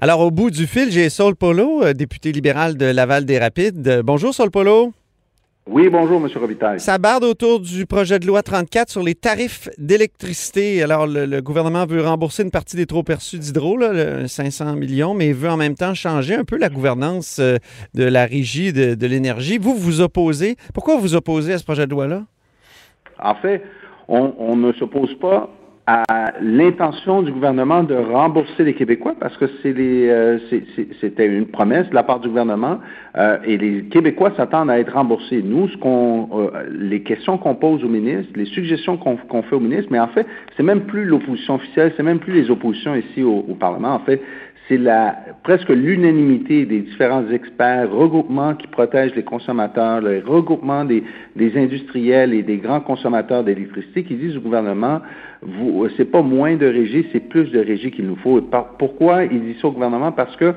[0.00, 3.88] Alors, au bout du fil, j'ai Saul Polo, euh, député libéral de Laval-des-Rapides.
[3.88, 4.92] Euh, bonjour, Saul Polo.
[5.66, 6.30] Oui, bonjour, M.
[6.36, 6.78] Robitaille.
[6.78, 10.84] Ça barde autour du projet de loi 34 sur les tarifs d'électricité.
[10.84, 13.76] Alors, le, gouvernement veut rembourser une partie des trop perçus d'hydro,
[14.24, 17.56] 500 millions, mais veut en même temps changer un peu la gouvernance euh,
[17.94, 19.58] de la régie de, l'énergie.
[19.58, 20.54] Vous, vous opposez.
[20.74, 22.22] Pourquoi vous opposez à ce projet de loi-là?
[23.20, 23.64] En fait,
[24.06, 25.50] on ne s'oppose pas
[25.90, 30.38] à l'intention du gouvernement de rembourser les Québécois parce que euh,
[31.00, 32.78] c'était une promesse de la part du gouvernement
[33.16, 35.40] euh, et les Québécois s'attendent à être remboursés.
[35.42, 39.88] Nous, ce euh, les questions qu'on pose au ministre, les suggestions qu'on, fait au ministre,
[39.90, 40.26] mais en fait,
[40.58, 43.94] c'est même plus l'opposition officielle, c'est même plus les oppositions ici au, au Parlement.
[43.94, 44.20] En fait,
[44.68, 51.02] c'est la presque l'unanimité des différents experts, regroupements qui protègent les consommateurs, le regroupement des,
[51.36, 55.00] des industriels et des grands consommateurs d'électricité qui disent au gouvernement,
[55.42, 58.40] vous, c'est pas moins de régie, c'est plus de régie qu'il nous faut.
[58.78, 60.12] pourquoi ils disent ça au gouvernement?
[60.12, 60.52] Parce que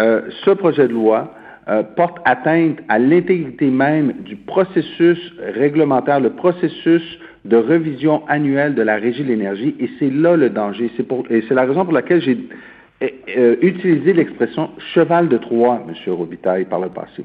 [0.00, 1.34] euh, ce projet de loi
[1.68, 5.18] euh, porte atteinte à l'intégrité même du processus
[5.54, 10.50] réglementaire, le processus de revision annuelle de la régie de l'énergie, et c'est là le
[10.50, 10.90] danger.
[10.96, 12.36] C'est pour, et c'est la raison pour laquelle j'ai
[13.02, 15.94] euh, utilisé l'expression cheval de Troie, M.
[16.12, 17.24] Robitaille, par le passé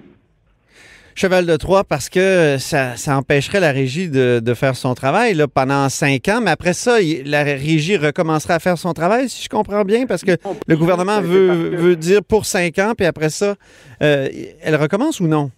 [1.16, 5.90] cheval de Troie parce que ça, empêcherait la régie de, faire son travail là, pendant
[5.90, 6.42] cinq ans.
[6.44, 10.24] Mais après ça, la régie recommencera à faire son travail, si je comprends bien, parce
[10.24, 10.32] que
[10.68, 13.56] le gouvernement veut, dire pour cinq ans, puis après ça,
[14.04, 14.28] euh,
[14.62, 15.52] elle recommence ou non?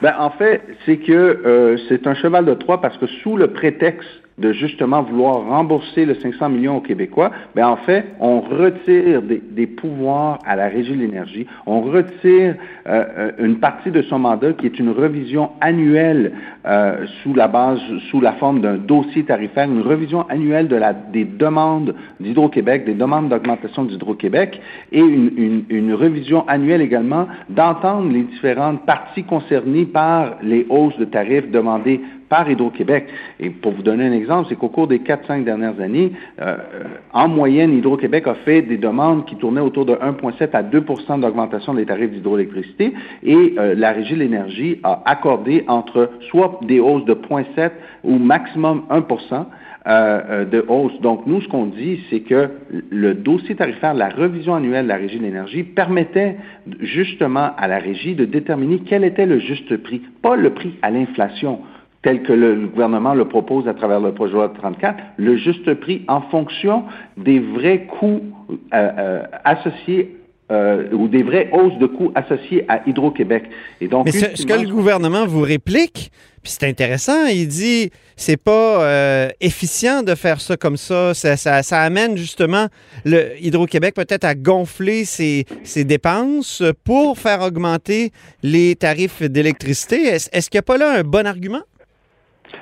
[0.00, 3.48] Ben, en fait, c'est que euh, c'est un cheval de Troie parce que sous le
[3.48, 4.08] prétexte
[4.40, 9.66] de justement vouloir rembourser le 500 millions aux Québécois, bien en fait, on retire des,
[9.66, 14.52] pouvoirs à la Régie de l'énergie, on retire euh, euh, une partie de son mandat
[14.54, 16.32] qui est une revision annuelle
[16.66, 17.80] euh, sous la base,
[18.10, 22.94] sous la forme d'un dossier tarifaire, une revision annuelle de la, des demandes d'Hydro-Québec, des
[22.94, 24.60] demandes d'augmentation d'Hydro-Québec
[24.92, 30.98] et une, une, une revision annuelle également d'entendre les différentes parties concernées par les hausses
[30.98, 32.00] de tarifs demandées
[32.30, 33.08] par Hydro-Québec.
[33.40, 36.56] Et pour vous donner un exemple, c'est qu'au cours des 4-5 dernières années, euh,
[37.12, 41.74] en moyenne, Hydro-Québec a fait des demandes qui tournaient autour de 1,7 à 2% d'augmentation
[41.74, 47.04] des tarifs d'hydroélectricité et euh, la Régie de l'énergie a accordé entre soit des hausses
[47.04, 47.72] de 0,7
[48.04, 49.44] ou maximum 1%
[49.86, 51.00] euh, de hausse.
[51.00, 52.50] Donc, nous, ce qu'on dit, c'est que
[52.90, 56.36] le dossier tarifaire, la revision annuelle de la Régie de l'énergie permettait
[56.80, 60.90] justement à la Régie de déterminer quel était le juste prix, pas le prix à
[60.90, 61.60] l'inflation
[62.02, 65.74] tel que le, gouvernement le propose à travers le projet de loi 34, le juste
[65.74, 66.84] prix en fonction
[67.16, 70.16] des vrais coûts euh, euh, associés
[70.50, 73.44] euh, ou des vraies hausses de coûts associées à Hydro-Québec.
[73.80, 76.10] Et donc, Mais ce, que le gouvernement vous réplique,
[76.42, 81.12] puis c'est intéressant, il dit c'est pas efficient de faire ça comme ça.
[81.14, 82.66] Ça, ça, amène justement
[83.04, 88.10] le Hydro-Québec peut-être à gonfler ses, ses, dépenses pour faire augmenter
[88.42, 90.02] les tarifs d'électricité.
[90.06, 91.62] Est-ce, est-ce qu'il n'y a pas là un bon argument?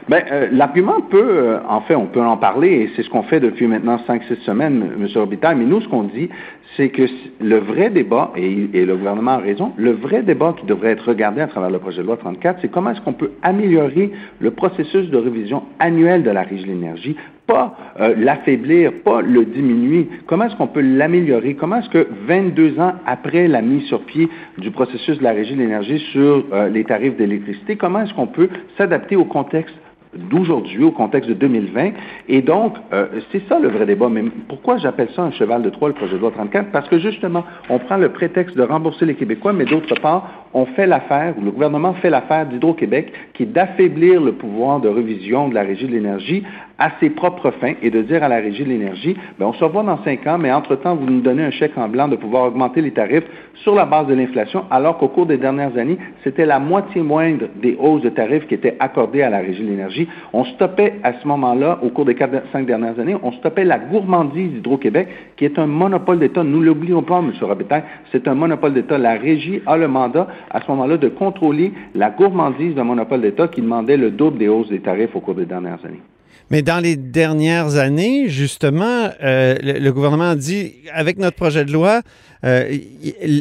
[0.08, 3.22] Bien, euh, l'argument peut, euh, en fait, on peut en parler, et c'est ce qu'on
[3.22, 5.06] fait depuis maintenant cinq, six semaines, M.
[5.14, 6.30] Robitaille, mais nous, ce qu'on dit,
[6.76, 7.02] c'est que
[7.40, 11.40] le vrai débat, et, le gouvernement a raison, le vrai débat qui devrait être regardé
[11.40, 15.10] à travers le projet de loi 34, c'est comment est-ce qu'on peut améliorer le processus
[15.10, 20.06] de révision annuelle de la Régie de l'énergie pas euh, l'affaiblir, pas le diminuer.
[20.26, 21.54] Comment est-ce qu'on peut l'améliorer?
[21.54, 24.28] Comment est-ce que 22 ans après la mise sur pied
[24.58, 28.26] du processus de la Régie de l'énergie sur euh, les tarifs d'électricité, comment est-ce qu'on
[28.26, 29.74] peut s'adapter au contexte
[30.14, 31.90] d'aujourd'hui au contexte de 2020.
[32.28, 34.08] Et donc, euh, c'est ça le vrai débat.
[34.08, 36.70] Mais pourquoi j'appelle ça un cheval de Troie, le projet de loi 34?
[36.70, 40.66] Parce que justement, on prend le prétexte de rembourser les Québécois, mais d'autre part, on
[40.66, 45.48] fait l'affaire, ou le gouvernement fait l'affaire d'Hydro-Québec, qui est d'affaiblir le pouvoir de révision
[45.48, 46.42] de la Régie de l'énergie
[46.78, 49.64] à ses propres fins et de dire à la Régie de l'énergie, ben, on se
[49.64, 52.44] revoit dans cinq ans, mais entre-temps, vous nous donnez un chèque en blanc de pouvoir
[52.44, 56.46] augmenter les tarifs sur la base de l'inflation, alors qu'au cours des dernières années, c'était
[56.46, 60.08] la moitié moindre des hausses de tarifs qui étaient accordées à la Régie de l'énergie.
[60.32, 63.78] On stoppait à ce moment-là, au cours des quatre, cinq dernières années, on stoppait la
[63.78, 66.44] gourmandise d'Hydro-Québec, qui est un monopole d'État.
[66.44, 67.32] Nous l'oublions pas, M.
[67.40, 67.82] Robitaille,
[68.12, 68.98] c'est un monopole d'État.
[68.98, 73.48] La Régie a le mandat, à ce moment-là, de contrôler la gourmandise d'un monopole d'État
[73.48, 76.02] qui demandait le double des hausses des tarifs au cours des dernières années.
[76.50, 82.00] Mais dans les dernières années, justement, euh, le, gouvernement dit, avec notre projet de loi,
[82.44, 82.74] euh,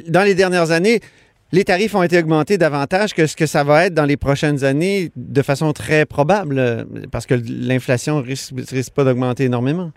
[0.10, 1.00] dans les dernières années,
[1.54, 4.66] les tarifs ont été augmentés davantage que ce que ça va être dans les prochaines
[4.66, 9.92] années de façon très probable, parce que l'inflation risque, risque pas d'augmenter énormément.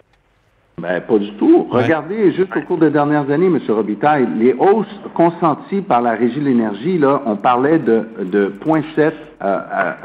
[0.80, 1.66] Ben, pas du tout.
[1.70, 3.58] Regardez, juste au cours des dernières années, M.
[3.68, 9.12] Robitaille, les hausses consenties par la Régie de l'énergie, là, on parlait de, de 0,7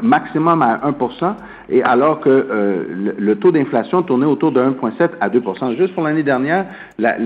[0.02, 1.34] maximum à 1%
[1.68, 6.04] et alors que euh, le, taux d'inflation tournait autour de 1,7 à 2% Juste pour
[6.04, 6.66] l'année dernière,
[6.98, 7.16] la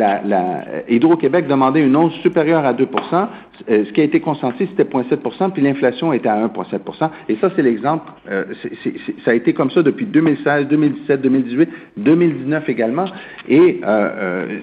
[0.89, 2.87] Hydro-Québec demandait une hausse supérieure à 2%
[3.69, 7.51] euh, ce qui a été consenti, c'était 0,7% puis l'inflation était à 1,7% Et ça,
[7.55, 8.11] c'est l'exemple.
[8.31, 8.45] Euh,
[9.23, 11.69] ça a été comme ça depuis 2016, 2017, 2018,
[11.99, 13.05] 2019 également.
[13.51, 13.81] Et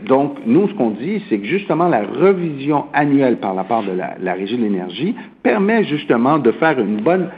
[0.08, 3.92] donc, nous, ce qu'on dit, c'est que justement, la revision annuelle par la part de
[3.92, 5.16] la Régie de l'énergie
[5.48, 7.30] permet justement de faire une bonne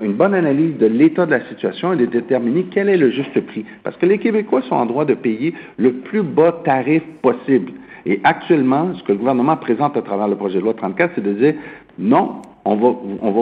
[0.00, 3.38] une bonne analyse de l'état de la situation et de déterminer quel est le juste
[3.42, 3.64] prix.
[3.84, 7.72] Parce que les Québécois sont en droit de payer le plus bas tarif possible.
[8.06, 11.22] Et actuellement, ce que le gouvernement présente à travers le projet de loi 34, c'est
[11.22, 11.54] de dire
[11.98, 12.90] non, on va,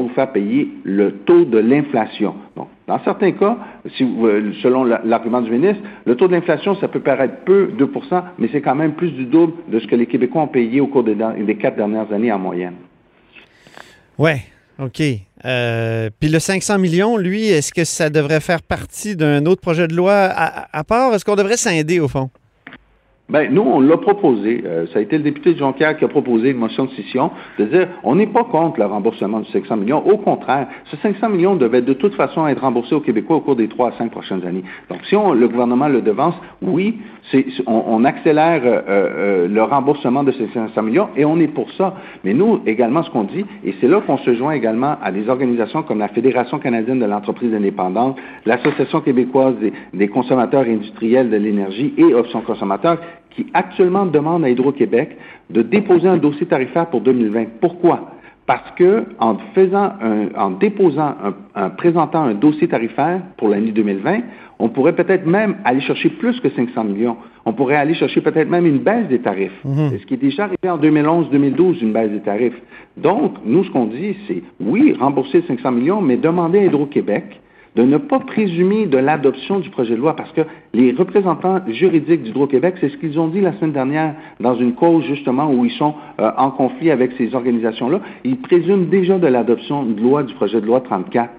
[0.00, 2.35] vous faire payer le taux de l'inflation.
[2.56, 3.56] Donc, dans certains cas,
[4.00, 8.49] euh, selon l'argument du ministre, le taux de l'inflation, ça peut paraître peu, 2% mais
[8.50, 11.05] c'est quand même plus du double de ce que les Québécois ont payé au cours
[11.05, 12.75] des quatre dernières années en moyenne.
[14.19, 14.43] Ouais,
[14.81, 15.00] OK.
[15.44, 19.87] Euh, puis le 500 millions, lui, est-ce que ça devrait faire partie d'un autre projet
[19.87, 21.15] de loi à, à part?
[21.15, 22.31] Est-ce qu'on devrait scinder au fond?
[23.31, 24.62] Ben, nous, on l'a proposé.
[24.65, 27.31] Euh, ça a été le député de Jonquière qui a proposé une motion de scission
[27.59, 30.03] de dire on n'est pas contre le remboursement de 500 millions.
[30.06, 33.56] Au contraire, ce 500 millions devait de toute façon être remboursé aux Québécois au cours
[33.56, 34.65] des trois à cinq prochaines années.
[34.88, 37.00] Donc, si on, le gouvernement le devance, oui,
[37.67, 41.95] on, accélère euh, euh, le remboursement de ces 500 millions et on est pour ça.
[42.25, 45.29] Mais nous, également, ce qu'on dit, et c'est là qu'on se joint également à des
[45.29, 48.17] organisations comme la Fédération canadienne de l'entreprise indépendante,
[48.47, 52.99] l'Association québécoise des, des consommateurs industriels de l'énergie et Options consommateurs,
[53.31, 55.17] qui actuellement demande à Hydro-Québec
[55.51, 57.61] de déposer un dossier tarifaire pour 2020.
[57.61, 58.11] Pourquoi?
[58.47, 59.93] Parce que en faisant
[60.35, 61.15] en déposant
[61.55, 64.21] un, présentant un dossier tarifaire pour l'année 2020,
[64.58, 67.16] on pourrait peut-être même aller chercher plus que 500 millions.
[67.44, 69.52] On pourrait aller chercher peut-être même une baisse des tarifs.
[69.64, 70.00] Mm-hmm.
[70.00, 72.60] Ce qui est déjà arrivé en 2011-2012, une baisse des tarifs.
[72.96, 77.40] Donc, nous, ce qu'on dit, c'est oui, rembourser 500 millions, mais demander à Hydro-Québec
[77.76, 80.40] de ne pas présumer de l'adoption du projet de loi parce que
[80.75, 85.05] les représentants juridiques d'Hydro-Québec, c'est ce qu'ils ont dit la semaine dernière dans une cause
[85.05, 88.00] justement où ils sont euh, en conflit avec ces organisations-là.
[88.25, 91.31] Ils présument déjà de l'adoption de loi du projet de loi 34.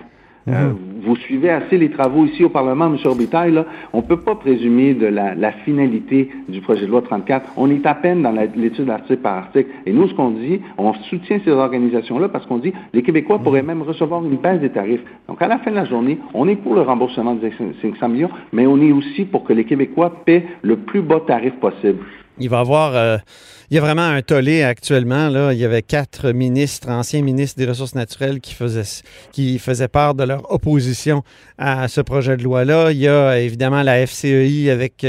[0.48, 0.78] Euh, mhm.
[1.04, 2.98] vous suivez assez les travaux ici au Parlement, M.
[3.04, 7.54] Orbitaille, là, on ne peut pas présumer de la, finalité du projet de loi 34.
[7.58, 9.70] On est à peine dans l'étude article par article.
[9.86, 13.44] Et nous, ce qu'on dit, on soutient ces organisations-là parce qu'on dit les Québécois mhm.
[13.44, 15.02] pourraient même recevoir une baisse des tarifs.
[15.28, 17.52] Donc, à la fin de la journée, on est pour le remboursement des
[17.82, 21.54] 500 millions, mais on est aussi pour que les Québécois paient le plus bas tarif
[21.56, 22.00] possible.
[22.40, 22.96] Il va avoir.
[22.96, 23.18] Euh,
[23.72, 25.30] il y a vraiment un tollé actuellement.
[25.30, 25.54] Là.
[25.54, 30.16] Il y avait quatre ministres, anciens ministres des Ressources naturelles, qui faisaient, qui faisaient part
[30.16, 31.22] de leur opposition
[31.60, 32.92] à ce projet de loi-là.
[32.92, 35.06] Il y a évidemment la FCEI avec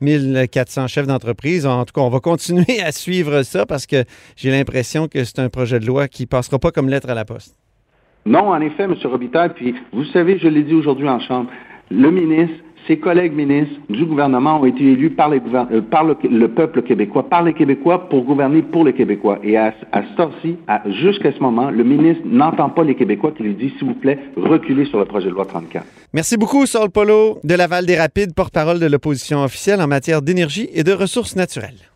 [0.00, 1.66] 1400 euh, chefs d'entreprise.
[1.66, 4.04] En tout cas, on va continuer à suivre ça parce que
[4.36, 7.14] j'ai l'impression que c'est un projet de loi qui ne passera pas comme lettre à
[7.14, 7.56] la poste.
[8.26, 8.94] Non, en effet, M.
[9.04, 9.50] Robitaille.
[9.54, 11.50] Puis, vous savez, je l'ai dit aujourd'hui en Chambre,
[11.90, 15.80] le ministre ses collègues ministres du gouvernement ont été élus par, euh,
[16.30, 19.38] le, peuple québécois, par les Québécois, pour gouverner pour les Québécois.
[19.42, 23.54] Et à, à ce jusqu'à ce moment, le ministre n'entend pas les Québécois qui lui
[23.54, 25.84] disent, s'il vous plaît, reculez sur le projet de loi 34.
[26.12, 30.68] Merci beaucoup, Saul Polo, de Laval des Rapides, porte-parole de l'opposition officielle en matière d'énergie
[30.72, 31.93] et de ressources naturelles.